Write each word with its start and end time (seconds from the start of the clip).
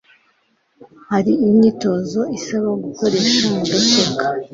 Hari 1.11 1.31
n'imyitozo 1.41 2.19
isaba 2.37 2.69
gukoresha 2.83 3.41
mudasobwa 3.53 4.25